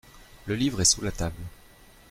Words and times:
Le 0.47 0.55
livre 0.55 0.81
est 0.81 0.85
sous 0.85 1.03
la 1.03 1.11
table. 1.11 1.39